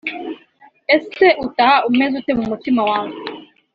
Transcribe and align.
Ese 0.95 1.25
utaha 1.45 1.77
umeze 1.89 2.13
ute 2.19 2.31
mu 2.37 2.45
mutima 2.51 2.81
wawe 2.89 3.13